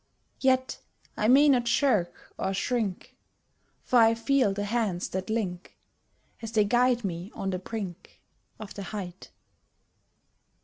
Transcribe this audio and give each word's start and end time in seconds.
Yet 0.39 0.81
I 1.15 1.27
may 1.27 1.47
not 1.47 1.67
shirk 1.67 2.33
or 2.39 2.55
shrink, 2.55 3.15
For 3.83 3.99
I 3.99 4.15
feel 4.15 4.51
the 4.51 4.63
hands 4.65 5.07
that 5.09 5.29
link 5.29 5.77
As 6.41 6.53
they 6.53 6.65
guide 6.65 7.03
me 7.03 7.31
on 7.35 7.51
the 7.51 7.59
brink 7.59 8.19
Of 8.59 8.73
the 8.73 8.81
Height. 8.81 9.29